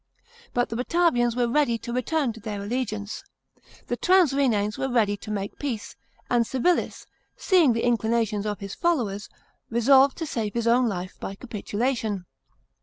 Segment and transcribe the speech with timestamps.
[0.55, 3.23] But the Batavians were ready to return to their allegiance;
[3.85, 5.95] the trans Rhenanes were ready to make peace;
[6.27, 7.05] and Civilis,
[7.37, 9.29] seeing the inclinations of his followers,
[9.69, 12.25] resolved to save his own life by capitulation.